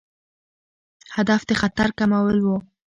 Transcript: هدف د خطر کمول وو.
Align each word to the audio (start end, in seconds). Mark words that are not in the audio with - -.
هدف 1.15 1.41
د 1.49 1.51
خطر 1.61 1.87
کمول 1.99 2.37
وو. 2.41 2.57